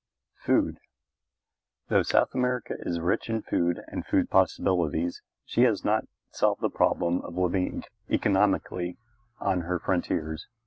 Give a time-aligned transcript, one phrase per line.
[0.43, 0.79] FOOD
[1.89, 6.71] Though South America is rich in food and food possibilities, she has not solved the
[6.71, 8.97] problem of living economically
[9.39, 10.47] on her frontiers.